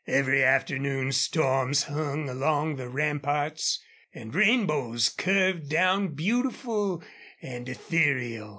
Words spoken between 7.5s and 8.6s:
ethereal.